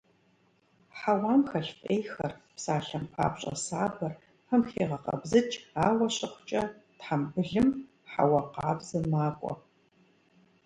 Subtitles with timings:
[0.97, 4.13] Хьэуам хэлъ фӀейхэр, псалъэм папщӀэ сабэр,
[4.45, 6.63] пэм хегъэкъэбзыкӀ, ауэ щыхъукӀэ,
[6.97, 7.67] тхьэмбылым
[8.11, 9.53] хьэуа къабзэ макӀуэ.